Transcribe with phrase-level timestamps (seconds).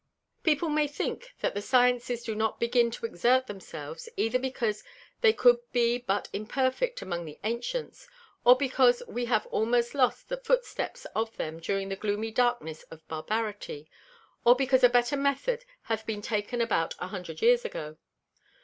[0.41, 4.83] People may think that the Sciences do not begin to exert themselves, either because
[5.21, 8.07] they cou'd be but imperfect among the Ancients;
[8.43, 13.07] or because we have almost lost the Footsteps of them during the gloomy Darkness of
[13.07, 13.91] Barbarity;
[14.43, 17.97] or because a better method hath been taken about 100 Years ago.